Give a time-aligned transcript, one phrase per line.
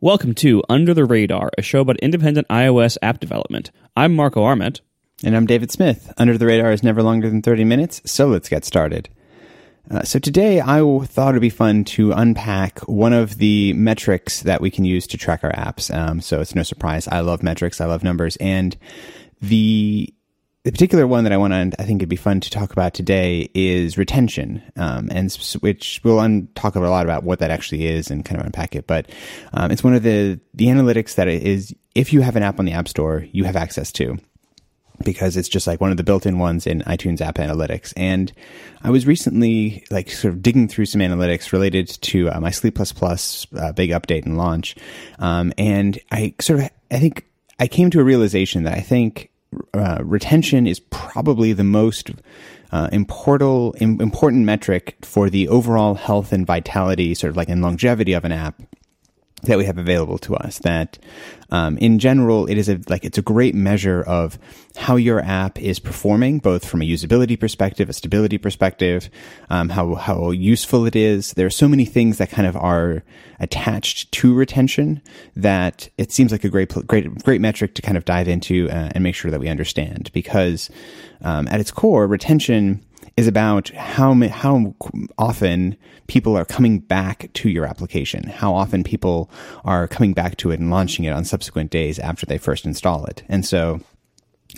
[0.00, 3.72] Welcome to Under the Radar, a show about independent iOS app development.
[3.96, 4.80] I'm Marco Arment.
[5.24, 6.12] And I'm David Smith.
[6.16, 9.08] Under the Radar is never longer than 30 minutes, so let's get started.
[9.90, 14.60] Uh, so today I thought it'd be fun to unpack one of the metrics that
[14.60, 15.92] we can use to track our apps.
[15.92, 17.08] Um, so it's no surprise.
[17.08, 17.80] I love metrics.
[17.80, 18.36] I love numbers.
[18.36, 18.76] And
[19.40, 20.14] the
[20.68, 22.92] the particular one that I want to, I think it'd be fun to talk about
[22.92, 27.86] today is retention, um, and which we'll un- talk a lot about what that actually
[27.86, 28.86] is and kind of unpack it.
[28.86, 29.08] But
[29.54, 32.66] um, it's one of the the analytics that is, if you have an app on
[32.66, 34.18] the App Store, you have access to
[35.06, 37.94] because it's just like one of the built-in ones in iTunes App Analytics.
[37.96, 38.30] And
[38.82, 42.74] I was recently like sort of digging through some analytics related to uh, my Sleep
[42.74, 44.76] Plus Plus uh, big update and launch,
[45.18, 47.24] um, and I sort of I think
[47.58, 49.30] I came to a realization that I think
[49.74, 52.10] uh, retention is probably the most
[52.70, 58.12] uh, important important metric for the overall health and vitality, sort of like in longevity
[58.12, 58.60] of an app
[59.42, 60.58] that we have available to us.
[60.58, 60.98] That
[61.50, 64.38] um, in general, it is a like it's a great measure of
[64.76, 69.08] how your app is performing, both from a usability perspective, a stability perspective,
[69.50, 71.32] um, how how useful it is.
[71.32, 73.02] There are so many things that kind of are
[73.40, 75.00] attached to retention
[75.36, 78.90] that it seems like a great great great metric to kind of dive into uh,
[78.94, 80.70] and make sure that we understand because
[81.22, 82.84] um, at its core, retention
[83.18, 84.72] is about how how
[85.18, 89.28] often people are coming back to your application, how often people
[89.64, 93.04] are coming back to it and launching it on subsequent days after they first install
[93.06, 93.24] it.
[93.28, 93.80] And so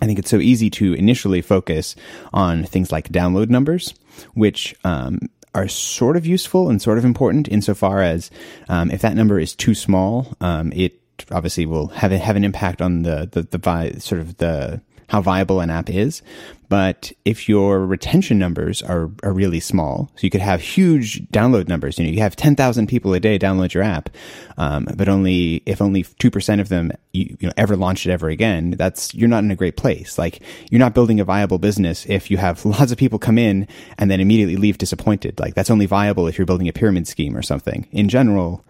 [0.03, 1.97] I think it's so easy to initially focus
[2.35, 3.95] on things like download numbers,
[4.35, 5.21] which um,
[5.55, 8.31] are sort of useful and sort of important insofar as
[8.69, 11.01] um, if that number is too small, um, it
[11.33, 15.59] obviously will have have an impact on the the, the sort of the how viable
[15.61, 16.23] an app is.
[16.69, 21.67] But if your retention numbers are, are really small, so you could have huge download
[21.67, 24.09] numbers, you know, you have 10,000 people a day download your app,
[24.57, 28.29] um, but only, if only 2% of them, you, you know, ever launch it ever
[28.29, 30.17] again, that's, you're not in a great place.
[30.17, 33.67] Like, you're not building a viable business if you have lots of people come in
[33.99, 35.41] and then immediately leave disappointed.
[35.41, 37.89] Like, that's only viable if you're building a pyramid scheme or something.
[37.91, 38.65] In general,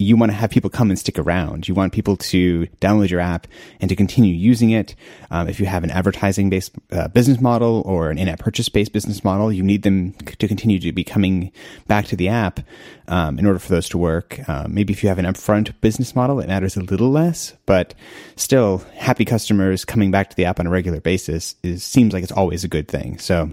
[0.00, 1.68] you want to have people come and stick around.
[1.68, 3.46] You want people to download your app
[3.80, 4.94] and to continue using it.
[5.30, 8.70] Um, if you have an advertising based uh, business model or an in app purchase
[8.70, 11.52] based business model, you need them to continue to be coming
[11.86, 12.60] back to the app
[13.08, 14.40] um, in order for those to work.
[14.48, 17.92] Uh, maybe if you have an upfront business model, it matters a little less, but
[18.36, 22.22] still, happy customers coming back to the app on a regular basis is seems like
[22.22, 23.18] it's always a good thing.
[23.18, 23.50] So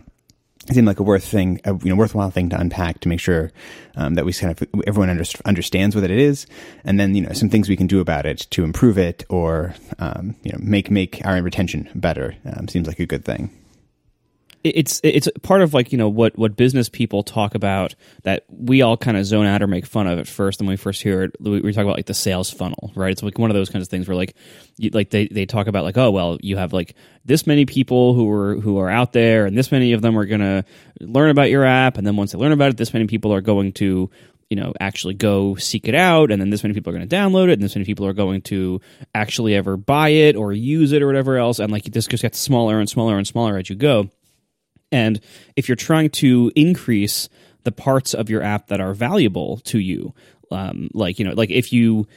[0.69, 3.19] it seemed like a worth thing, a, you know, worthwhile thing to unpack to make
[3.19, 3.51] sure
[3.95, 6.45] um, that we kind of everyone under, understands what it is,
[6.83, 9.73] and then you know some things we can do about it to improve it or
[9.99, 12.35] um, you know make make our retention better.
[12.45, 13.49] Um, seems like a good thing
[14.75, 18.81] it's it's part of like you know what what business people talk about that we
[18.81, 20.59] all kind of zone out or make fun of at first.
[20.59, 23.11] When we first hear it we, talk about like the sales funnel right?
[23.11, 24.35] It's like one of those kinds of things where like
[24.77, 26.95] you, like they, they talk about like oh well you have like
[27.25, 30.25] this many people who are who are out there and this many of them are
[30.25, 30.63] to
[31.01, 31.97] learn about your app.
[31.97, 34.09] And then once they learn about it this many people are going to
[34.49, 36.31] you know actually go seek it out.
[36.31, 37.53] And then this many people are going to download it.
[37.53, 38.81] And this many people are going to
[39.13, 41.59] actually ever buy it or use it or whatever else.
[41.59, 44.09] And like this just gets smaller and smaller and smaller as you go
[44.91, 45.19] and
[45.55, 47.29] if you're trying to increase
[47.63, 50.13] the parts of your app that are valuable to you,
[50.51, 52.07] um, like you know, like if you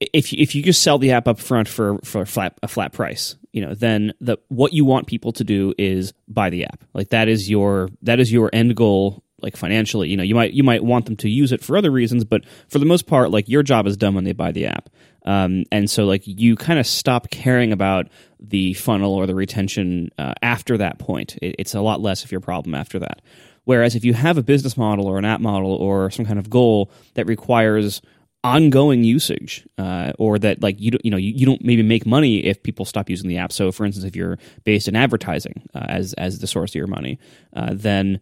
[0.00, 2.92] if if you just sell the app up front for for a flat a flat
[2.92, 6.84] price, you know, then the what you want people to do is buy the app.
[6.94, 10.52] Like that is your that is your end goal like financially you know you might
[10.52, 13.30] you might want them to use it for other reasons but for the most part
[13.30, 14.88] like your job is done when they buy the app
[15.28, 18.08] um, and so like you kind of stop caring about
[18.40, 21.36] the funnel or the retention uh, after that point.
[21.42, 23.20] It, it's a lot less of your problem after that.
[23.64, 26.48] Whereas if you have a business model or an app model or some kind of
[26.48, 28.00] goal that requires
[28.42, 32.06] ongoing usage uh, or that like you don't you know you, you, don't maybe make
[32.06, 33.52] money if people stop using the app.
[33.52, 36.86] So for instance if you're based in advertising uh, as as the source of your
[36.86, 37.18] money
[37.52, 38.20] uh, then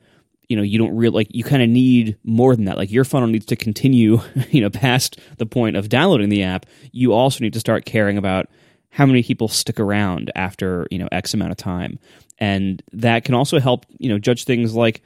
[0.49, 2.77] you know you don't really like you kind of need more than that.
[2.77, 4.21] Like your funnel needs to continue
[4.51, 6.67] you know past the point of downloading the app.
[6.93, 8.49] You also need to start caring about
[8.91, 11.99] how many people stick around after you know x amount of time.
[12.39, 15.03] And that can also help you know judge things like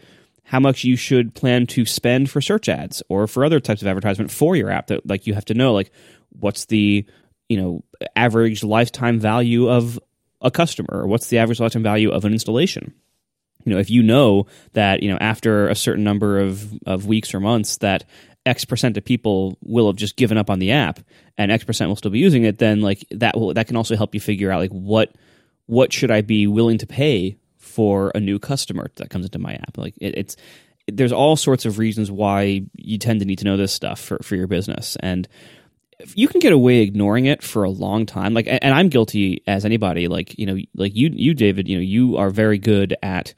[0.51, 3.89] how much you should plan to spend for search ads or for other types of
[3.89, 5.93] advertisement for your app that like you have to know like
[6.31, 7.05] what's the
[7.49, 7.85] you know
[8.17, 9.99] average lifetime value of
[10.41, 12.95] a customer or what's the average lifetime value of an installation
[13.65, 17.35] you know if you know that you know after a certain number of of weeks
[17.35, 18.05] or months that
[18.47, 21.01] x percent of people will have just given up on the app
[21.37, 23.97] and x percent will still be using it then like that will that can also
[23.97, 25.15] help you figure out like what
[25.67, 27.37] what should i be willing to pay
[27.71, 29.79] for a new customer that comes into my app?
[29.79, 30.37] Like it, it's
[30.89, 34.19] there's all sorts of reasons why you tend to need to know this stuff for,
[34.23, 34.97] for your business.
[35.01, 35.29] And
[36.15, 38.35] you can get away ignoring it for a long time.
[38.35, 40.09] Like, and I'm guilty as anybody.
[40.09, 43.35] Like, you know, like you, you, David, you know, you are very good at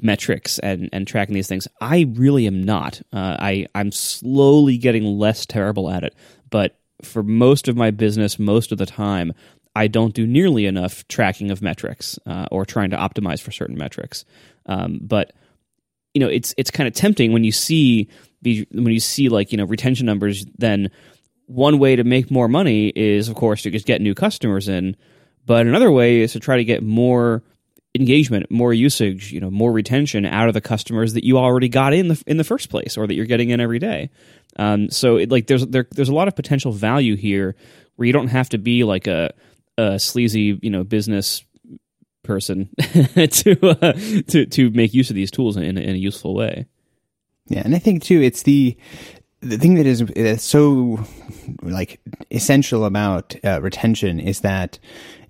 [0.00, 1.68] metrics and, and tracking these things.
[1.80, 3.00] I really am not.
[3.12, 6.14] Uh, I I'm slowly getting less terrible at it,
[6.50, 9.32] but for most of my business, most of the time,
[9.74, 13.76] I don't do nearly enough tracking of metrics uh, or trying to optimize for certain
[13.76, 14.24] metrics.
[14.66, 15.32] Um, but
[16.14, 18.08] you know, it's it's kind of tempting when you see
[18.42, 20.44] when you see like you know retention numbers.
[20.58, 20.90] Then
[21.46, 24.96] one way to make more money is, of course, to just get new customers in.
[25.44, 27.42] But another way is to try to get more
[27.94, 31.92] engagement, more usage, you know, more retention out of the customers that you already got
[31.92, 34.10] in the in the first place, or that you're getting in every day.
[34.56, 37.56] Um, so, it, like, there's there, there's a lot of potential value here
[37.96, 39.32] where you don't have to be like a,
[39.76, 41.44] a sleazy, you know, business
[42.22, 43.92] person to uh,
[44.28, 46.66] to to make use of these tools in, in a useful way.
[47.48, 48.76] Yeah, and I think too, it's the
[49.42, 51.04] the thing that is, is so
[51.62, 52.00] like
[52.30, 54.78] essential about uh, retention is that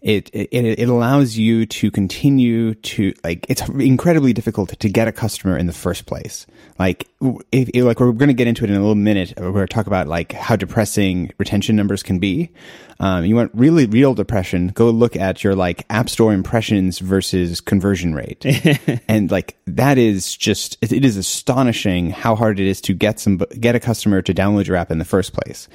[0.02, 5.12] it, it it allows you to continue to like it's incredibly difficult to get a
[5.12, 6.44] customer in the first place.
[6.78, 7.08] Like
[7.52, 9.66] if, if like we're going to get into it in a little minute we're going
[9.66, 12.50] to talk about like how depressing retention numbers can be.
[12.98, 17.60] Um, you want really real depression go look at your like app store impressions versus
[17.60, 18.44] conversion rate.
[19.08, 23.20] And like that is just it, it is astonishing how hard it is to get
[23.20, 25.68] some get a customer to download your app in the first place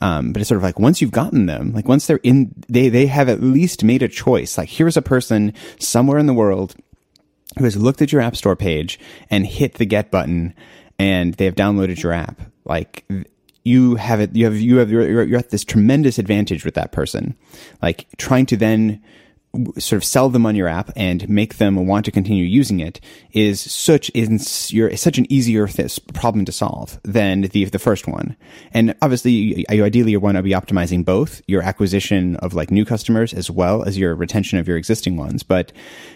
[0.00, 2.88] um, but it's sort of like once you've gotten them, like once they're in, they,
[2.88, 4.56] they have at least made a choice.
[4.56, 6.74] Like here's a person somewhere in the world
[7.58, 8.98] who has looked at your app store page
[9.30, 10.54] and hit the get button
[10.98, 12.40] and they have downloaded your app.
[12.64, 13.08] Like
[13.64, 16.92] you have it, you have, you have, you're, you're at this tremendous advantage with that
[16.92, 17.36] person.
[17.82, 19.02] Like trying to then
[19.78, 23.00] sort of sell them on your app and make them want to continue using it
[23.32, 28.06] is such is you're such an easier th- problem to solve than the the first
[28.06, 28.36] one.
[28.72, 32.70] And obviously, you, you ideally you want to be optimizing both your acquisition of like
[32.70, 35.42] new customers as well as your retention of your existing ones.
[35.42, 35.72] But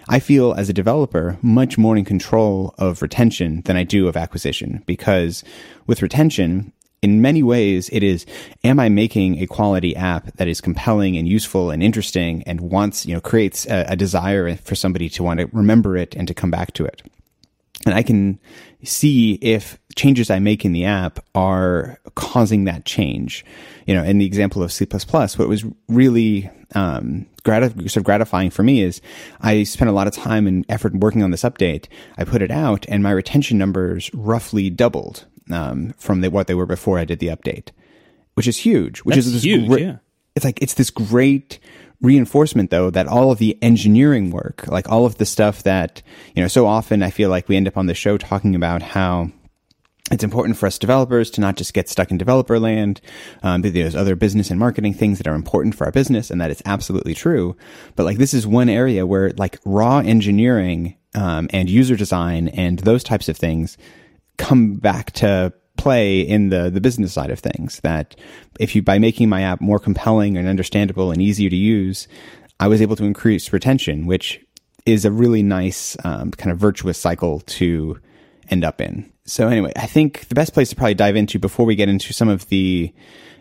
[0.09, 4.17] I feel as a developer much more in control of retention than I do of
[4.17, 5.43] acquisition because
[5.87, 6.73] with retention
[7.03, 8.25] in many ways, it is,
[8.63, 13.05] am I making a quality app that is compelling and useful and interesting and wants,
[13.05, 16.35] you know, creates a, a desire for somebody to want to remember it and to
[16.35, 17.03] come back to it?
[17.85, 18.39] And I can
[18.85, 23.45] see if changes I make in the app are causing that change.
[23.87, 28.63] You know, in the example of Sleep++, what was really um, sort of gratifying for
[28.63, 29.01] me is
[29.41, 31.87] I spent a lot of time and effort working on this update.
[32.17, 36.55] I put it out, and my retention numbers roughly doubled um, from the, what they
[36.55, 37.71] were before I did the update,
[38.35, 39.01] which is huge.
[39.01, 39.81] Which That's is this huge.
[39.81, 39.99] yeah.
[40.35, 41.59] It's like it's this great
[42.01, 46.03] reinforcement though that all of the engineering work, like all of the stuff that
[46.35, 48.83] you know, so often I feel like we end up on the show talking about
[48.83, 49.31] how
[50.11, 53.01] it's important for us developers to not just get stuck in developer land.
[53.43, 56.51] Um, there's other business and marketing things that are important for our business, and that
[56.51, 57.57] is absolutely true.
[57.97, 62.81] But like this is one area where like raw engineering um, and user design and
[62.81, 63.79] those types of things
[64.43, 68.17] come back to play in the the business side of things that
[68.59, 72.09] if you by making my app more compelling and understandable and easier to use
[72.61, 74.41] i was able to increase retention which
[74.85, 77.97] is a really nice um, kind of virtuous cycle to
[78.49, 79.11] end up in.
[79.25, 82.13] So anyway i think the best place to probably dive into before we get into
[82.13, 82.93] some of the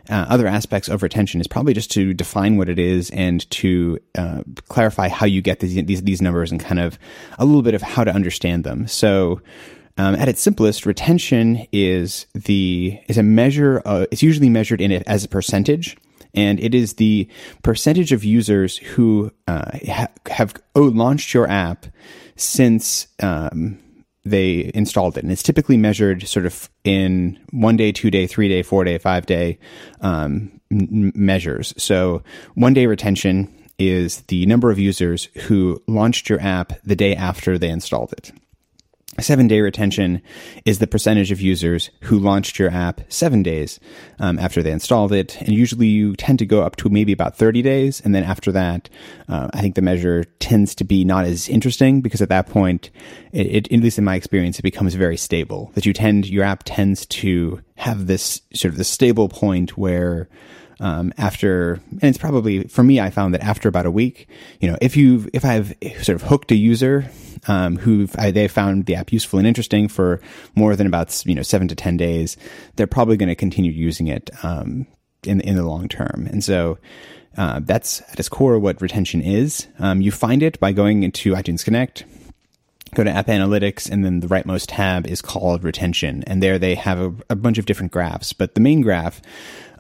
[0.09, 3.99] uh, other aspects of retention is probably just to define what it is and to
[4.15, 6.97] uh, clarify how you get these, these these numbers and kind of
[7.39, 8.87] a little bit of how to understand them.
[8.87, 9.41] So
[9.97, 13.81] um, at its simplest, retention is the is a measure.
[13.85, 15.97] it's usually measured in it as a percentage,
[16.33, 17.27] and it is the
[17.63, 21.85] percentage of users who uh, ha- have launched your app
[22.35, 23.77] since um,
[24.23, 28.47] they installed it, and it's typically measured sort of in one day, two day, three
[28.47, 29.59] day, four day, five day
[30.01, 31.73] um, m- measures.
[31.77, 32.23] So
[32.55, 37.57] one day retention is the number of users who launched your app the day after
[37.57, 38.31] they installed it.
[39.19, 40.21] Seven day retention
[40.63, 43.77] is the percentage of users who launched your app seven days
[44.19, 45.39] um, after they installed it.
[45.41, 47.99] And usually you tend to go up to maybe about 30 days.
[48.01, 48.89] And then after that,
[49.27, 52.89] uh, I think the measure tends to be not as interesting because at that point,
[53.33, 55.71] it, it, at least in my experience, it becomes very stable.
[55.73, 60.29] That you tend, your app tends to have this sort of the stable point where
[60.81, 64.27] um, after, and it's probably for me, I found that after about a week,
[64.59, 67.09] you know, if you've, if I've sort of hooked a user,
[67.47, 70.19] um, who they found the app useful and interesting for
[70.55, 72.35] more than about, you know, seven to 10 days,
[72.75, 74.87] they're probably going to continue using it, um,
[75.23, 76.27] in, in the long term.
[76.29, 76.79] And so,
[77.37, 79.67] uh, that's at its core what retention is.
[79.79, 82.03] Um, you find it by going into iTunes Connect,
[82.93, 86.75] go to app analytics and then the rightmost tab is called retention and there they
[86.75, 89.21] have a, a bunch of different graphs but the main graph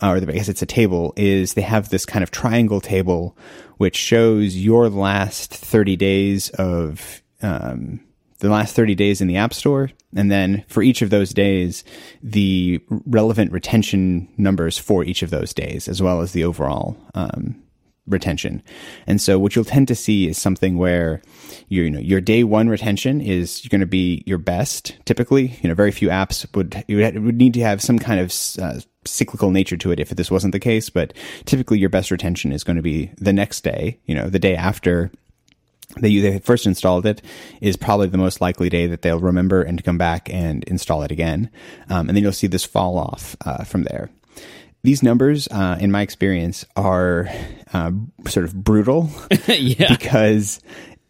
[0.01, 3.37] or I guess it's a table, is they have this kind of triangle table
[3.77, 7.99] which shows your last 30 days of um,
[8.39, 9.89] the last 30 days in the App Store.
[10.15, 11.83] And then for each of those days,
[12.21, 17.61] the relevant retention numbers for each of those days, as well as the overall um,
[18.07, 18.63] retention.
[19.07, 21.21] And so what you'll tend to see is something where
[21.69, 24.97] your, you know, your day one retention is going to be your best.
[25.05, 28.79] Typically, you know, very few apps would, would need to have some kind of uh,
[29.05, 30.89] cyclical nature to it if this wasn't the case.
[30.89, 31.13] But
[31.45, 34.55] typically your best retention is going to be the next day, you know, the day
[34.55, 35.11] after
[35.97, 37.21] that you they first installed it
[37.59, 41.11] is probably the most likely day that they'll remember and come back and install it
[41.11, 41.49] again.
[41.89, 44.09] Um, and then you'll see this fall off uh, from there.
[44.83, 47.29] These numbers, uh, in my experience, are
[47.73, 47.91] uh,
[48.27, 49.09] sort of brutal
[49.47, 49.87] yeah.
[49.89, 50.59] because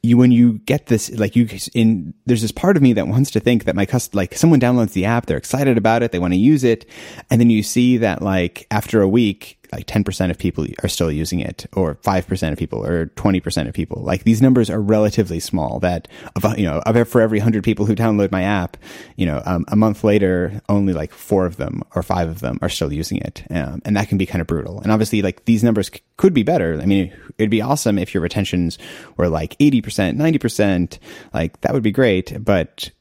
[0.04, 3.32] you when you get this like you in there's this part of me that wants
[3.32, 6.18] to think that my cust like someone downloads the app they're excited about it they
[6.18, 6.90] want to use it
[7.30, 11.12] and then you see that like after a week like 10% of people are still
[11.12, 14.02] using it or 5% of people or 20% of people.
[14.04, 17.86] Like these numbers are relatively small that of you know of for every 100 people
[17.86, 18.78] who download my app
[19.16, 22.60] you know um, a month later only like four of them or five of them
[22.62, 23.44] are still using it.
[23.50, 24.82] Um, and that can be kind of brutal.
[24.82, 26.80] And obviously like these numbers c- could be better.
[26.82, 28.78] I mean it'd be awesome if your retentions
[29.18, 31.00] were like 80% 90%
[31.34, 32.92] like that would be great but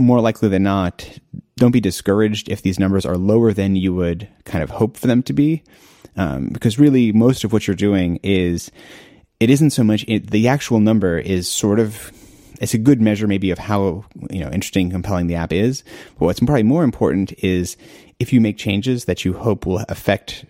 [0.00, 1.08] more likely than not,
[1.60, 5.06] don't be discouraged if these numbers are lower than you would kind of hope for
[5.06, 5.62] them to be.
[6.16, 8.72] Um, because really, most of what you're doing is,
[9.38, 12.10] it isn't so much, it, the actual number is sort of,
[12.60, 15.84] it's a good measure maybe of how, you know, interesting compelling the app is.
[16.18, 17.76] But what's probably more important is
[18.18, 20.46] if you make changes that you hope will affect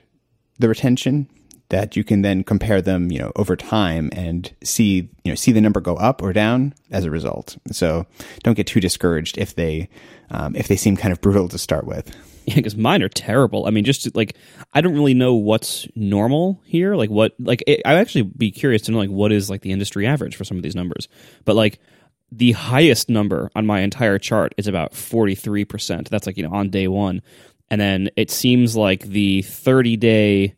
[0.59, 1.29] the retention,
[1.71, 5.53] that you can then compare them, you know, over time and see, you know, see
[5.53, 7.57] the number go up or down as a result.
[7.71, 8.07] So
[8.43, 9.89] don't get too discouraged if they,
[10.31, 12.15] um, if they seem kind of brutal to start with.
[12.47, 13.67] Yeah, because mine are terrible.
[13.67, 14.37] I mean, just like
[14.73, 16.97] I don't really know what's normal here.
[16.97, 19.73] Like what, like it, I'd actually be curious to know like what is like the
[19.73, 21.07] industry average for some of these numbers.
[21.45, 21.81] But like
[22.33, 26.09] the highest number on my entire chart is about forty three percent.
[26.11, 27.23] That's like you know on day one,
[27.71, 30.57] and then it seems like the thirty day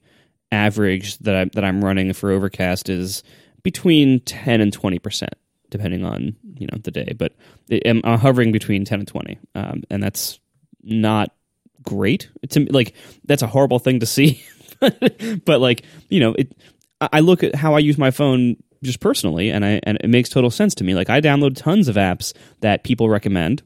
[0.50, 3.22] average that I that I'm running for Overcast is
[3.62, 5.34] between ten and twenty percent,
[5.72, 7.14] depending on you know the day.
[7.16, 7.34] But
[7.84, 10.38] I'm hovering between ten and twenty, um, and that's
[10.82, 11.34] not
[11.82, 12.30] great.
[12.42, 14.44] It's like that's a horrible thing to see,
[14.80, 16.54] but like you know, it.
[17.00, 20.28] I look at how I use my phone just personally, and I and it makes
[20.28, 20.94] total sense to me.
[20.94, 23.62] Like I download tons of apps that people recommend,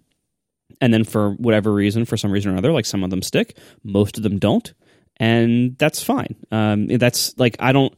[0.80, 3.58] and then for whatever reason, for some reason or another, like some of them stick,
[3.84, 4.72] most of them don't
[5.18, 6.36] and that's fine.
[6.50, 7.94] Um, that's like I don't.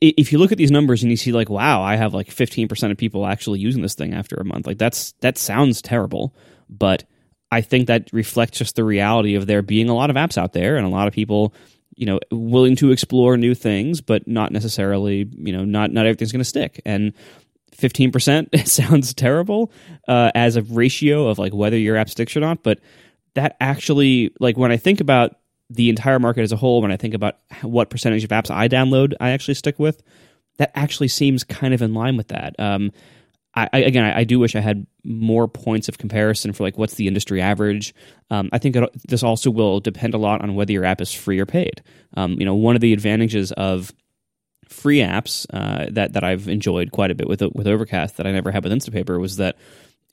[0.00, 2.68] If you look at these numbers and you see like, wow, I have like fifteen
[2.68, 6.34] percent of people actually using this thing after a month, like that's that sounds terrible,
[6.68, 7.04] but
[7.50, 10.52] I think that reflects just the reality of there being a lot of apps out
[10.52, 11.54] there and a lot of people,
[11.94, 16.32] you know, willing to explore new things, but not necessarily, you know, not not everything's
[16.32, 16.80] going to stick.
[16.84, 17.12] And
[17.76, 19.70] 15% sounds terrible
[20.08, 22.80] uh, as a ratio of like whether your app sticks or not, but
[23.34, 25.36] that actually, like when I think about
[25.68, 28.68] the entire market as a whole, when I think about what percentage of apps I
[28.68, 30.02] download, I actually stick with,
[30.58, 32.58] that actually seems kind of in line with that.
[32.58, 32.92] Um,
[33.54, 36.76] I, I, again, I, I, do wish I had more points of comparison for like
[36.76, 37.94] what's the industry average.
[38.30, 41.12] Um, I think it, this also will depend a lot on whether your app is
[41.12, 41.82] free or paid.
[42.16, 43.92] Um, you know, one of the advantages of
[44.68, 48.32] free apps uh, that that I've enjoyed quite a bit with with Overcast that I
[48.32, 49.56] never had with Instapaper was that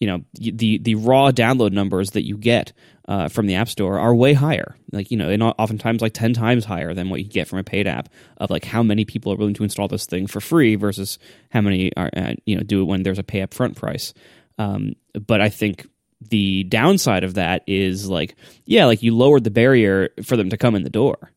[0.03, 2.73] you know the the raw download numbers that you get
[3.07, 4.75] uh, from the app store are way higher.
[4.91, 7.63] Like you know and oftentimes like 10 times higher than what you get from a
[7.63, 10.75] paid app of like how many people are willing to install this thing for free
[10.75, 11.19] versus
[11.51, 14.13] how many are uh, you know do it when there's a pay up front price.
[14.59, 14.95] Um,
[15.25, 15.87] but i think
[16.29, 20.57] the downside of that is like yeah like you lowered the barrier for them to
[20.57, 21.31] come in the door.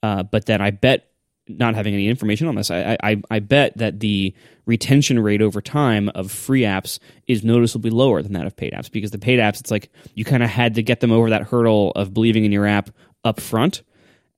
[0.00, 1.11] Uh, but then i bet
[1.58, 4.34] not having any information on this, I, I, I bet that the
[4.66, 8.90] retention rate over time of free apps is noticeably lower than that of paid apps
[8.90, 11.42] because the paid apps, it's like you kind of had to get them over that
[11.42, 12.90] hurdle of believing in your app
[13.24, 13.82] up front.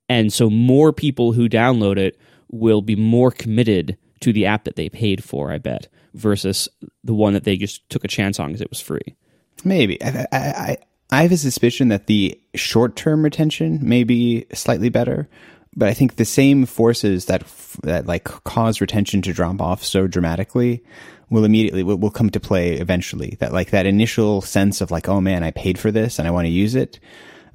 [0.09, 2.19] And so more people who download it
[2.51, 6.69] will be more committed to the app that they paid for, I bet, versus
[7.03, 9.17] the one that they just took a chance on because it was free.
[9.65, 10.03] Maybe.
[10.03, 10.77] I, I,
[11.11, 15.29] I have a suspicion that the short term retention may be slightly better
[15.77, 17.45] but I think the same forces that
[17.83, 20.83] that like cause retention to drop off so dramatically
[21.31, 23.37] will immediately will, will come to play eventually.
[23.41, 26.31] That like that initial sense of like, oh man, I paid for this and I
[26.31, 27.01] want to use it.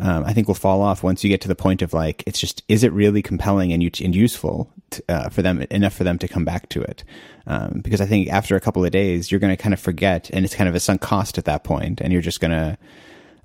[0.01, 2.39] Um, I think will fall off once you get to the point of like, it's
[2.39, 6.17] just, is it really compelling and, and useful to, uh, for them enough for them
[6.19, 7.03] to come back to it?
[7.47, 10.29] Um, because I think after a couple of days, you're going to kind of forget,
[10.31, 12.77] and it's kind of a sunk cost at that point, and you're just going to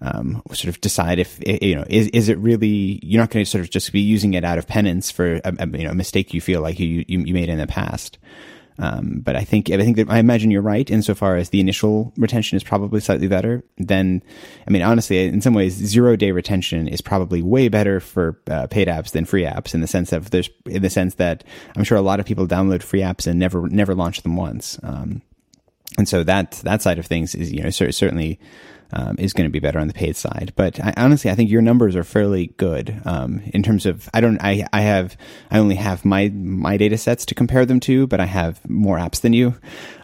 [0.00, 3.50] um, sort of decide if you know is is it really you're not going to
[3.50, 5.94] sort of just be using it out of penance for a, a, you know a
[5.94, 8.18] mistake you feel like you, you you made in the past.
[8.78, 12.12] Um, but I think I think that I imagine you're right insofar as the initial
[12.16, 13.62] retention is probably slightly better.
[13.78, 14.22] Then,
[14.66, 18.66] I mean, honestly, in some ways, zero day retention is probably way better for uh,
[18.66, 21.44] paid apps than free apps in the sense of there's in the sense that
[21.76, 24.78] I'm sure a lot of people download free apps and never never launch them once.
[24.82, 25.22] Um,
[25.96, 28.40] and so that that side of things is you know certainly
[28.92, 30.52] um, is going to be better on the paid side.
[30.56, 34.20] But I, honestly, I think your numbers are fairly good um, in terms of I
[34.20, 35.16] don't I I have
[35.50, 38.98] I only have my my data sets to compare them to, but I have more
[38.98, 39.54] apps than you,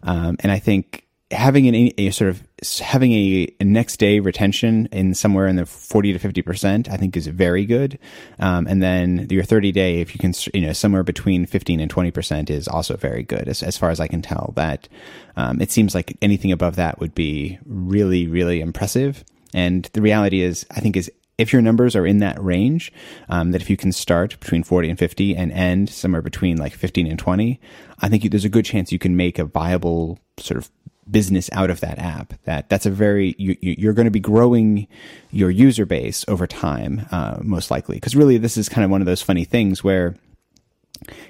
[0.02, 2.42] um, and I think having an, a sort of
[2.80, 6.96] having a, a, next day retention in somewhere in the 40 to 50 percent i
[6.96, 7.98] think is very good.
[8.38, 11.90] Um, and then your 30 day if you can you know somewhere between 15 and
[11.90, 14.52] 20 percent is also very good as, as far as i can tell.
[14.56, 14.88] That
[15.36, 19.24] um, it seems like anything above that would be really really impressive.
[19.52, 22.92] And the reality is i think is if your numbers are in that range,
[23.30, 26.74] um, that if you can start between 40 and 50 and end somewhere between like
[26.74, 27.58] 15 and 20,
[28.00, 30.70] I think you, there's a good chance you can make a viable sort of
[31.08, 32.34] business out of that app.
[32.44, 34.88] That that's a very you, you're going to be growing
[35.30, 37.96] your user base over time, uh, most likely.
[37.96, 40.16] Because really, this is kind of one of those funny things where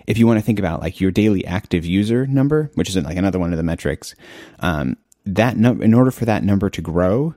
[0.06, 3.16] if you want to think about like your daily active user number, which is like
[3.16, 4.14] another one of the metrics,
[4.60, 7.34] um, that no, in order for that number to grow,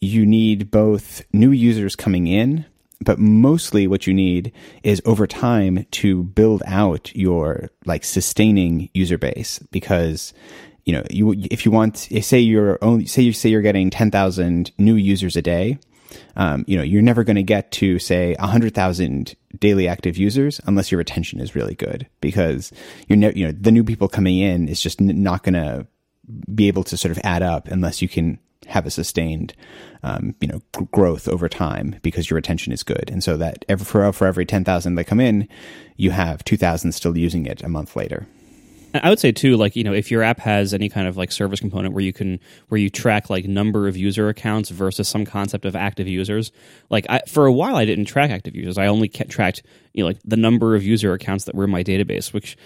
[0.00, 2.66] you need both new users coming in
[3.00, 4.52] but mostly what you need
[4.82, 10.32] is over time to build out your like sustaining user base because
[10.86, 14.10] you know, you if you want, say you're only say you say you're getting ten
[14.10, 15.78] thousand new users a day,
[16.36, 20.60] um, you know, you're never going to get to say hundred thousand daily active users
[20.66, 22.72] unless your retention is really good because
[23.08, 25.86] you're ne- you know the new people coming in is just n- not going to
[26.54, 29.54] be able to sort of add up unless you can have a sustained,
[30.02, 33.08] um, you know, g- growth over time because your retention is good.
[33.10, 35.48] And so that every, for, for every 10,000 that come in,
[35.96, 38.26] you have 2,000 still using it a month later.
[39.02, 41.32] I would say too, like you know, if your app has any kind of like
[41.32, 45.24] service component where you can where you track like number of user accounts versus some
[45.24, 46.52] concept of active users.
[46.90, 48.78] Like I, for a while, I didn't track active users.
[48.78, 51.82] I only tracked you know like the number of user accounts that were in my
[51.82, 52.56] database, which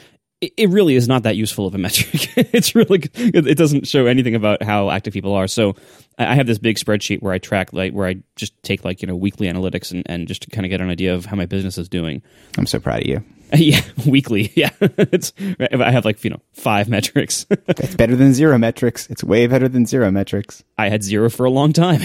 [0.41, 2.33] it really is not that useful of a metric.
[2.55, 5.47] it's really it doesn't show anything about how active people are.
[5.47, 5.77] So
[6.19, 9.09] I have this big spreadsheet where I track like where I just take like you
[9.09, 11.47] know weekly analytics and, and just to kind of get an idea of how my
[11.47, 12.23] business is doing.
[12.59, 13.25] I'm so proud of you.
[13.57, 14.53] Yeah, weekly.
[14.57, 17.47] Yeah, it's I have like you know five metrics.
[17.51, 19.09] it's better than zero metrics.
[19.11, 20.63] It's way better than zero metrics.
[20.79, 22.03] I had zero for a long time,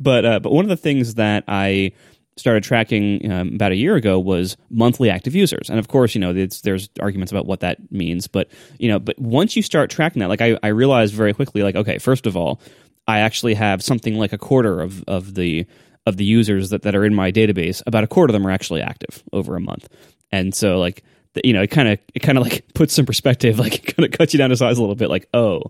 [0.00, 1.92] but uh, but one of the things that I
[2.36, 6.20] started tracking um, about a year ago was monthly active users, and of course, you
[6.20, 10.20] know, there's arguments about what that means, but you know, but once you start tracking
[10.20, 12.60] that, like I, I realized very quickly, like okay, first of all,
[13.06, 15.66] I actually have something like a quarter of of the
[16.06, 18.50] of the users that, that are in my database, about a quarter of them are
[18.50, 19.88] actually active over a month.
[20.30, 21.02] And so like
[21.42, 24.04] you know it kind of it kind of like puts some perspective like it kind
[24.06, 25.62] of cuts you down to size a little bit like oh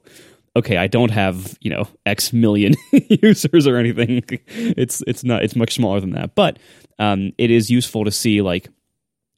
[0.56, 2.74] okay i don't have you know x million
[3.08, 4.22] users or anything.
[4.48, 6.34] It's it's not it's much smaller than that.
[6.34, 6.58] But
[6.98, 8.68] um, it is useful to see like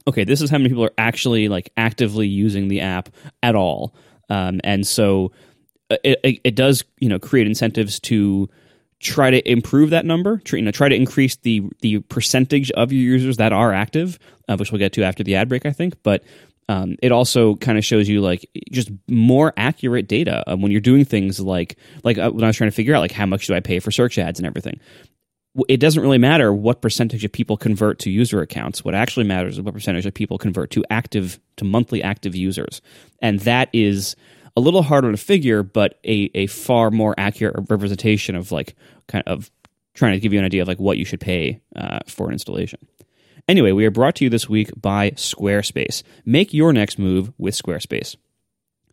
[0.07, 3.09] okay this is how many people are actually like actively using the app
[3.43, 3.95] at all.
[4.29, 5.33] Um, and so
[5.91, 8.49] uh, it, it, it does you know create incentives to
[9.01, 12.93] try to improve that number, try, you know, try to increase the the percentage of
[12.93, 15.73] your users that are active, uh, which we'll get to after the ad break, I
[15.73, 15.95] think.
[16.03, 16.25] But
[16.69, 20.81] um, it also kind of shows you like just more accurate data um, when you're
[20.81, 23.47] doing things like like uh, when I was trying to figure out like how much
[23.47, 24.81] do I pay for search ads and everything.
[25.69, 28.85] It doesn't really matter what percentage of people convert to user accounts.
[28.85, 32.83] What actually matters is what percentage of people convert to active to monthly active users,
[33.23, 34.17] and that is
[34.57, 38.75] a little harder to figure, but a, a far more accurate representation of like
[39.07, 39.51] kind of
[39.95, 42.33] trying to give you an idea of like what you should pay uh, for an
[42.33, 42.79] installation.
[43.49, 46.03] Anyway, we are brought to you this week by Squarespace.
[46.25, 48.17] Make your next move with Squarespace.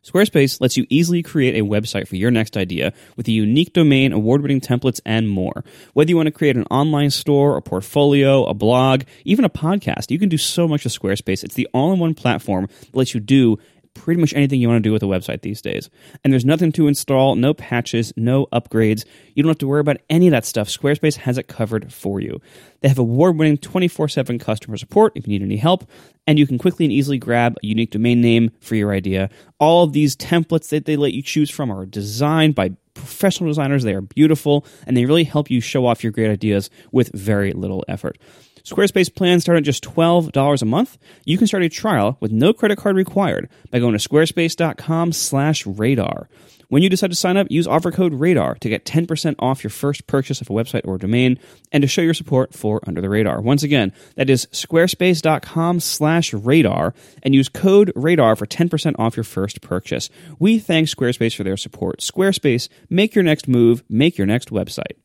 [0.03, 4.11] Squarespace lets you easily create a website for your next idea with a unique domain,
[4.11, 5.63] award winning templates, and more.
[5.93, 10.11] Whether you want to create an online store, a portfolio, a blog, even a podcast,
[10.11, 11.43] you can do so much with Squarespace.
[11.43, 13.57] It's the all in one platform that lets you do
[13.93, 15.89] pretty much anything you want to do with a website these days.
[16.23, 19.05] And there's nothing to install, no patches, no upgrades.
[19.33, 20.67] You don't have to worry about any of that stuff.
[20.67, 22.41] Squarespace has it covered for you.
[22.81, 25.89] They have award winning 24 7 customer support if you need any help,
[26.27, 29.29] and you can quickly and easily grab a unique domain name for your idea.
[29.59, 33.83] All of these templates that they let you choose from are designed by professional designers.
[33.83, 37.53] They are beautiful, and they really help you show off your great ideas with very
[37.53, 38.17] little effort.
[38.65, 40.97] Squarespace plans start at just $12 a month.
[41.25, 45.65] You can start a trial with no credit card required by going to squarespace.com slash
[45.65, 46.29] radar.
[46.73, 49.69] When you decide to sign up, use offer code RADAR to get 10% off your
[49.69, 51.37] first purchase of a website or domain
[51.71, 53.41] and to show your support for Under the Radar.
[53.41, 59.23] Once again, that is squarespace.com slash radar and use code RADAR for 10% off your
[59.23, 60.09] first purchase.
[60.39, 61.99] We thank Squarespace for their support.
[61.99, 65.02] Squarespace, make your next move, make your next website.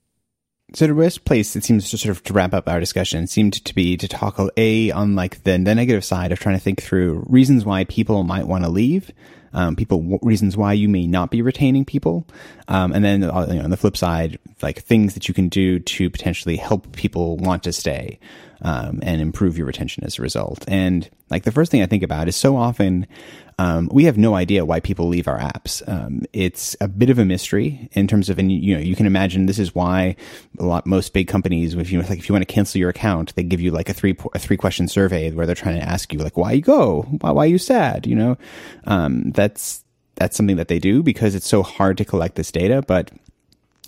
[0.74, 3.64] So the best place it seems to sort of to wrap up our discussion seemed
[3.64, 6.82] to be to talk a on like the, the negative side of trying to think
[6.82, 9.10] through reasons why people might want to leave,
[9.52, 12.26] um, people reasons why you may not be retaining people,
[12.68, 15.48] um, and then uh, you know, on the flip side, like things that you can
[15.48, 18.18] do to potentially help people want to stay
[18.62, 20.64] um, and improve your retention as a result.
[20.68, 23.06] And like the first thing I think about is so often
[23.60, 25.86] um, we have no idea why people leave our apps.
[25.88, 29.04] Um, it's a bit of a mystery in terms of, and you know, you can
[29.04, 30.14] imagine this is why
[30.60, 33.34] a lot most big companies, if you like, if you want to cancel your account,
[33.34, 36.12] they give you like a three a three question survey where they're trying to ask
[36.12, 38.38] you like why you go, why why are you sad, you know,
[38.84, 39.84] um, that's
[40.16, 43.12] that's something that they do because it's so hard to collect this data, but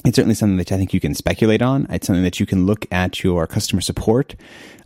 [0.05, 1.89] it's certainly something that I think you can speculate on.
[1.91, 4.37] It's something that you can look at your customer support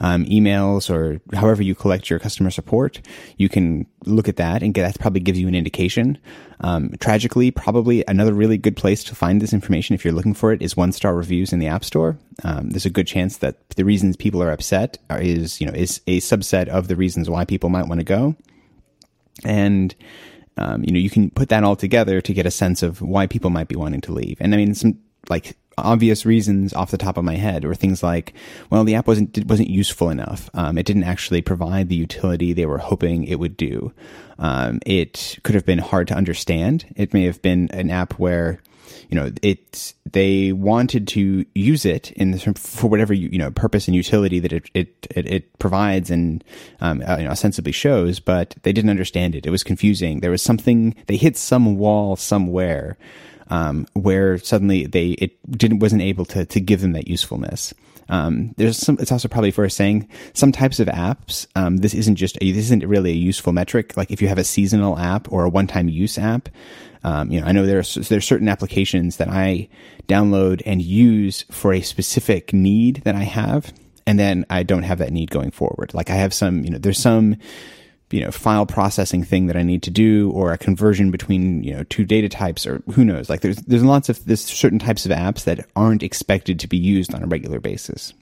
[0.00, 3.02] um, emails or however you collect your customer support.
[3.36, 6.18] You can look at that and get that probably gives you an indication.
[6.60, 10.50] Um, tragically, probably another really good place to find this information if you're looking for
[10.50, 12.16] it is one star reviews in the App Store.
[12.42, 15.74] Um, there's a good chance that the reasons people are upset are, is you know
[15.74, 18.34] is a subset of the reasons why people might want to go,
[19.44, 19.94] and
[20.56, 23.26] um, you know, you can put that all together to get a sense of why
[23.26, 24.36] people might be wanting to leave.
[24.40, 28.02] And I mean, some like obvious reasons off the top of my head or things
[28.02, 28.32] like,
[28.70, 30.48] well, the app wasn't, wasn't useful enough.
[30.54, 33.92] Um, it didn't actually provide the utility they were hoping it would do.
[34.38, 36.86] Um, it could have been hard to understand.
[36.96, 38.60] It may have been an app where,
[39.08, 43.88] you know, it, they wanted to use it in for whatever, you, you know, purpose
[43.88, 46.44] and utility that it, it, it, it provides and,
[46.80, 49.46] um, uh, you know, ostensibly shows, but they didn't understand it.
[49.46, 50.20] It was confusing.
[50.20, 52.96] There was something, they hit some wall somewhere
[53.48, 57.74] um, where suddenly they it didn't wasn't able to to give them that usefulness.
[58.08, 58.96] Um, there's some.
[59.00, 61.46] It's also probably worth saying some types of apps.
[61.56, 63.96] Um, this isn't just a, this isn't really a useful metric.
[63.96, 66.48] Like if you have a seasonal app or a one-time use app,
[67.02, 69.68] um, you know, I know there's there's certain applications that I
[70.08, 73.72] download and use for a specific need that I have,
[74.06, 75.94] and then I don't have that need going forward.
[75.94, 77.36] Like I have some, you know, there's some
[78.10, 81.74] you know file processing thing that I need to do or a conversion between you
[81.74, 83.28] know two data types or who knows?
[83.30, 86.76] Like there's there's lots of there's certain types of apps that aren't expected to be
[86.76, 88.12] used on a regular basis.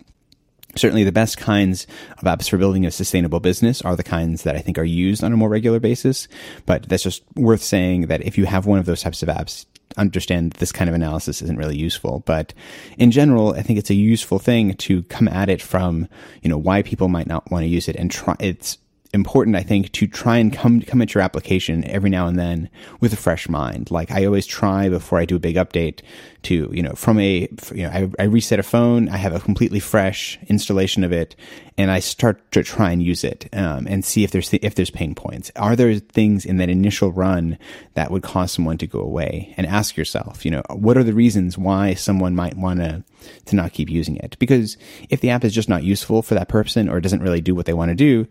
[0.75, 4.57] Certainly the best kinds of apps for building a sustainable business are the kinds that
[4.57, 6.29] I think are used on a more regular basis
[6.65, 9.67] but that's just worth saying that if you have one of those types of apps
[9.99, 12.23] understand this kind of analysis isn't really useful.
[12.25, 12.55] But
[12.97, 16.09] in general i think it's a useful thing to come at it from
[16.43, 18.79] you know why people might not want to use it and try it's
[19.13, 22.71] important, I think, to try and come come at your application every now and then
[23.01, 23.91] with a fresh mind.
[23.91, 26.01] Like I always try before I do a big update
[26.45, 29.41] to, you know, from a, you know, I, I reset a phone, I have a
[29.41, 31.37] completely fresh installation of it,
[31.77, 34.91] and I start to try and use it um, and see if there's if there's
[34.91, 35.51] pain points.
[35.57, 37.59] Are there things in that initial run
[37.95, 39.55] that would cause someone to go away?
[39.59, 43.05] And ask yourself, you know, what are the reasons why someone might want to
[43.47, 44.37] to not keep using it?
[44.39, 44.79] Because
[45.11, 47.67] if the app is just not useful for that person or doesn't really do what
[47.67, 48.27] they want to do,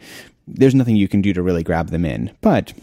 [0.47, 2.31] there's nothing you can do to really grab them in.
[2.41, 2.73] But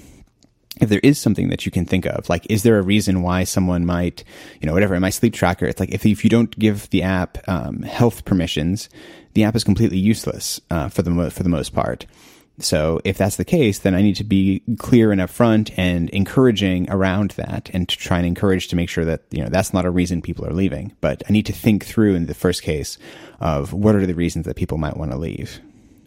[0.81, 3.45] if there is something that you can think of, like, is there a reason why
[3.45, 4.23] someone might,
[4.61, 7.03] you know, whatever, in my sleep tracker, it's like if, if you don't give the
[7.03, 8.89] app um, health permissions,
[9.35, 12.07] the app is completely useless uh, for the mo- for the most part.
[12.61, 16.91] So if that's the case, then I need to be clear and upfront and encouraging
[16.91, 19.85] around that and to try and encourage to make sure that, you know, that's not
[19.85, 20.93] a reason people are leaving.
[21.01, 22.99] But I need to think through in the first case
[23.39, 25.61] of what are the reasons that people might want to leave.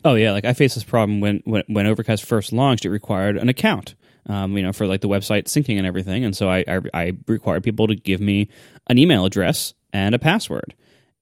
[0.04, 2.86] Oh yeah, like I faced this problem when when, when Overcast first launched.
[2.86, 3.96] It required an account,
[4.28, 6.26] um, you know, for like the website syncing and everything.
[6.26, 8.50] And so I, I I required people to give me
[8.88, 10.74] an email address and a password.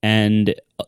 [0.02, 0.86] And uh,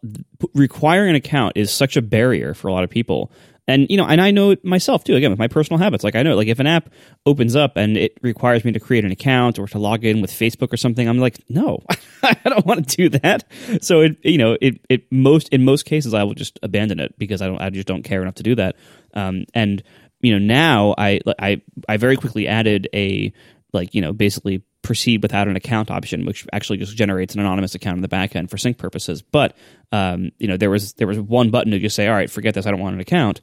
[0.54, 3.32] requiring an account is such a barrier for a lot of people
[3.68, 5.16] and you know, and I know it myself too.
[5.16, 6.90] Again, with my personal habits, like I know, like if an app
[7.26, 10.32] opens up and it requires me to create an account or to log in with
[10.32, 11.84] Facebook or something, I'm like, no,
[12.24, 13.44] I don't want to do that.
[13.82, 17.18] So it, you know, it, it most in most cases, I will just abandon it
[17.18, 18.76] because I don't, I just don't care enough to do that.
[19.14, 19.84] Um, and
[20.22, 23.32] you know, now I, I, I very quickly added a
[23.74, 27.76] like you know basically proceed without an account option, which actually just generates an anonymous
[27.76, 29.22] account in the backend for sync purposes.
[29.22, 29.56] But
[29.92, 32.54] um, you know, there was there was one button to just say, "All right, forget
[32.54, 32.66] this.
[32.66, 33.42] I don't want an account."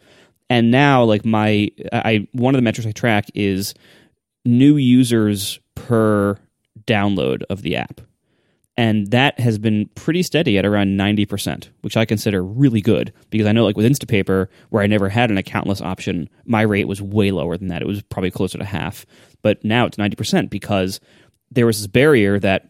[0.50, 3.74] And now, like my, I one of the metrics I track is
[4.44, 6.38] new users per
[6.86, 8.00] download of the app.
[8.76, 13.46] and that has been pretty steady at around 90%, which I consider really good because
[13.46, 17.02] I know like with Instapaper where I never had an accountless option, my rate was
[17.02, 17.82] way lower than that.
[17.82, 19.04] It was probably closer to half.
[19.42, 21.00] But now it's 90% because
[21.50, 22.68] there was this barrier that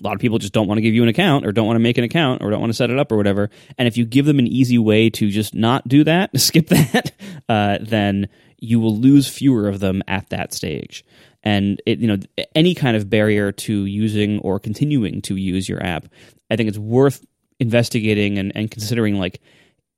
[0.00, 1.76] a lot of people just don't want to give you an account or don't want
[1.76, 3.50] to make an account or don't want to set it up or whatever.
[3.78, 7.12] And if you give them an easy way to just not do that, skip that,
[7.48, 11.04] uh, then you will lose fewer of them at that stage
[11.42, 12.18] and it, you know
[12.54, 16.06] any kind of barrier to using or continuing to use your app
[16.50, 17.24] i think it's worth
[17.58, 19.40] investigating and, and considering like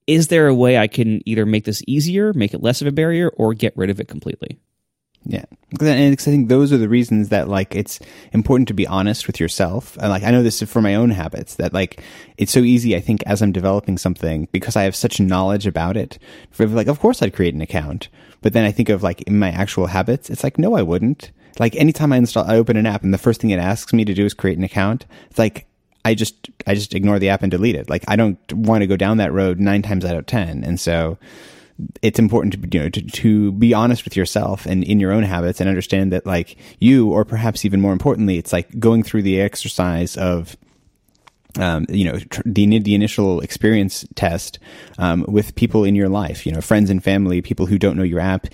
[0.06, 2.92] is there a way i can either make this easier make it less of a
[2.92, 4.58] barrier or get rid of it completely
[5.26, 5.44] yeah,
[5.80, 7.98] and I think those are the reasons that like it's
[8.32, 9.96] important to be honest with yourself.
[9.96, 12.02] And like I know this is for my own habits that like
[12.36, 12.94] it's so easy.
[12.94, 16.18] I think as I'm developing something because I have such knowledge about it,
[16.50, 18.08] for like of course I'd create an account.
[18.42, 21.30] But then I think of like in my actual habits, it's like no, I wouldn't.
[21.58, 24.04] Like anytime I install, I open an app and the first thing it asks me
[24.04, 25.06] to do is create an account.
[25.30, 25.66] It's like
[26.04, 27.88] I just I just ignore the app and delete it.
[27.88, 30.62] Like I don't want to go down that road nine times out of ten.
[30.64, 31.16] And so
[32.02, 35.24] it's important to you know to, to be honest with yourself and in your own
[35.24, 39.22] habits and understand that like you or perhaps even more importantly it's like going through
[39.22, 40.56] the exercise of
[41.58, 44.58] um, you know, tr- the the initial experience test
[44.98, 48.02] um, with people in your life, you know, friends and family, people who don't know
[48.02, 48.46] your app,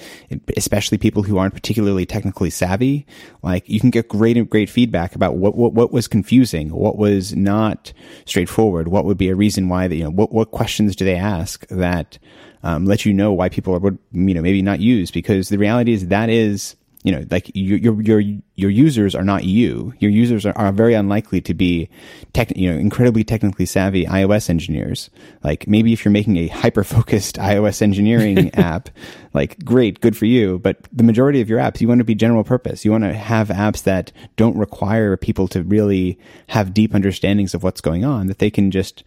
[0.56, 3.06] especially people who aren't particularly technically savvy.
[3.42, 7.34] Like you can get great great feedback about what what, what was confusing, what was
[7.34, 7.92] not
[8.26, 11.16] straightforward, what would be a reason why that you know what what questions do they
[11.16, 12.18] ask that
[12.62, 15.58] um, let you know why people are would you know maybe not use because the
[15.58, 18.20] reality is that is you know like your your your
[18.56, 19.94] your users are not you.
[20.00, 21.88] Your users are, are very unlikely to be
[22.34, 25.08] tech you know incredibly technically savvy iOS engineers.
[25.42, 28.90] Like maybe if you're making a hyper focused iOS engineering app
[29.32, 32.14] like great good for you but the majority of your apps you want to be
[32.14, 32.84] general purpose.
[32.84, 36.18] You want to have apps that don't require people to really
[36.48, 39.04] have deep understandings of what's going on that they can just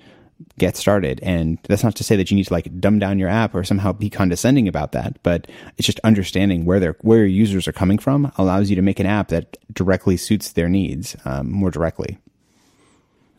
[0.57, 1.19] get started.
[1.23, 3.63] And that's not to say that you need to like dumb down your app or
[3.63, 7.73] somehow be condescending about that, but it's just understanding where their where your users are
[7.73, 11.71] coming from allows you to make an app that directly suits their needs um, more
[11.71, 12.17] directly.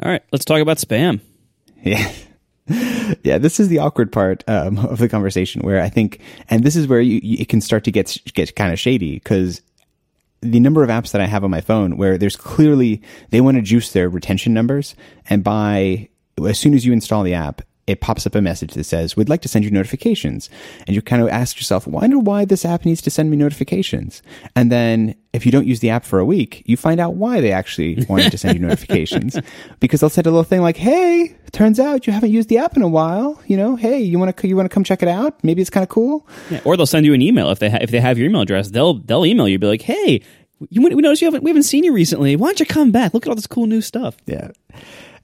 [0.03, 1.21] All right, let's talk about spam.
[1.83, 2.13] Yeah.
[3.23, 6.77] yeah, this is the awkward part um, of the conversation where I think, and this
[6.77, 9.61] is where you, you, it can start to get get kind of shady because
[10.41, 13.57] the number of apps that I have on my phone where there's clearly they want
[13.57, 14.95] to juice their retention numbers,
[15.29, 16.09] and by
[16.47, 19.29] as soon as you install the app, it pops up a message that says, We'd
[19.29, 20.49] like to send you notifications.
[20.87, 24.23] And you kind of ask yourself, wonder why this app needs to send me notifications.
[24.57, 27.41] And then if you don't use the app for a week, you find out why
[27.41, 29.39] they actually wanted to send you notifications.
[29.81, 32.77] Because they'll send a little thing like, Hey, turns out you haven't used the app
[32.77, 33.41] in a while.
[33.47, 35.43] You know, hey, you want to, you want to come check it out?
[35.45, 36.27] Maybe it's kind of cool.
[36.51, 38.43] Yeah, or they'll send you an email if they, ha- if they have your email
[38.43, 40.23] address, they'll, they'll email you, be like, Hey,
[40.71, 42.37] you, we noticed you haven't, we haven't seen you recently.
[42.37, 43.13] Why don't you come back?
[43.13, 44.17] Look at all this cool new stuff.
[44.25, 44.53] Yeah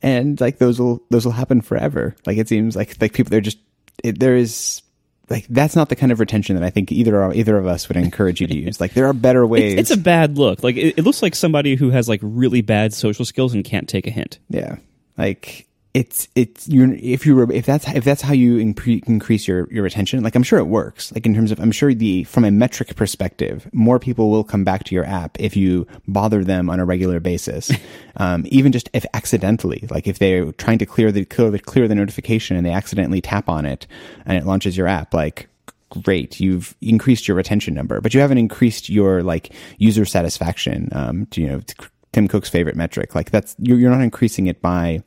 [0.03, 2.17] and like those will those will happen forever.
[2.27, 3.59] Like it seems like like people they're just
[4.03, 4.83] it, there is
[5.29, 7.97] like that's not the kind of retention that I think either either of us would
[7.97, 8.81] encourage you to use.
[8.81, 9.79] Like there are better ways.
[9.79, 10.63] It's, it's a bad look.
[10.63, 13.89] Like it, it, looks like somebody who has like really bad social skills and can't
[13.89, 14.39] take a hint.
[14.49, 14.77] Yeah,
[15.17, 19.83] like it's it's you if you if that's if that's how you increase your your
[19.83, 21.13] retention like i'm sure it works.
[21.13, 24.63] Like in terms of i'm sure the from a metric perspective more people will come
[24.63, 27.71] back to your app if you bother them on a regular basis.
[28.17, 31.89] Um, even just if accidentally like if they're trying to clear the clear the clear
[31.89, 33.87] the notification and they accidentally tap on it
[34.27, 35.49] and it launches your app like
[35.91, 38.01] great you've increased your retention number.
[38.01, 41.75] But you haven't increased your like user satisfaction um, to you know to
[42.13, 43.15] Tim Cook's favorite metric.
[43.15, 45.03] Like that's you're, not increasing it by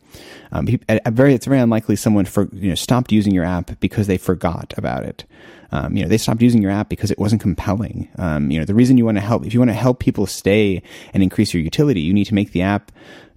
[0.51, 0.67] um,
[1.07, 1.33] very.
[1.33, 5.03] It's very unlikely someone for you know stopped using your app because they forgot about
[5.03, 5.25] it.
[5.71, 8.07] Um, you know they stopped using your app because it wasn't compelling.
[8.17, 10.25] Um, you know the reason you want to help if you want to help people
[10.25, 10.81] stay
[11.13, 12.91] and increase your utility, you need to make the app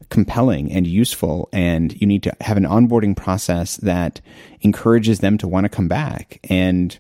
[0.09, 4.21] compelling and useful and you need to have an onboarding process that
[4.61, 6.99] encourages them to want to come back and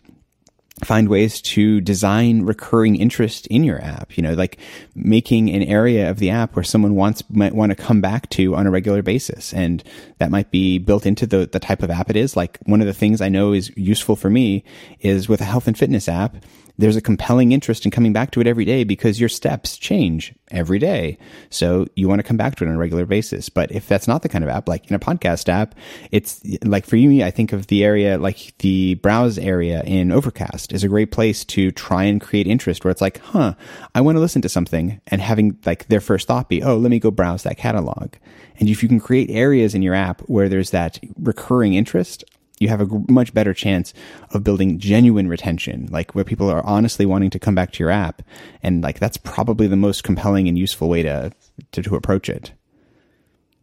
[0.84, 4.58] find ways to design recurring interest in your app you know like
[4.94, 8.54] making an area of the app where someone wants might want to come back to
[8.54, 9.52] on a regular basis.
[9.52, 9.82] And
[10.18, 12.36] that might be built into the the type of app it is.
[12.36, 14.64] Like one of the things i know is useful for me
[15.00, 16.36] is with a health and fitness app
[16.78, 20.34] there's a compelling interest in coming back to it every day because your steps change
[20.50, 21.18] every day.
[21.50, 23.48] So you want to come back to it on a regular basis.
[23.48, 25.74] But if that's not the kind of app, like in a podcast app,
[26.10, 30.72] it's like for you, I think of the area, like the browse area in Overcast
[30.72, 33.54] is a great place to try and create interest where it's like, huh,
[33.94, 36.90] I want to listen to something and having like their first thought be, oh, let
[36.90, 38.14] me go browse that catalog.
[38.58, 42.24] And if you can create areas in your app where there's that recurring interest,
[42.58, 43.92] you have a much better chance
[44.30, 47.90] of building genuine retention, like where people are honestly wanting to come back to your
[47.90, 48.22] app.
[48.62, 51.32] And like that's probably the most compelling and useful way to,
[51.72, 52.52] to, to approach it.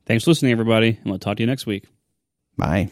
[0.06, 1.86] Thanks for listening, everybody, and we'll talk to you next week.
[2.58, 2.90] Bye.